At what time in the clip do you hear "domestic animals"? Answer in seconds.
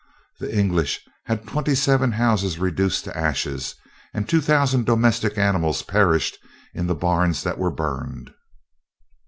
4.87-5.83